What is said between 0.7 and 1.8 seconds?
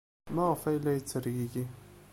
la yettergigi?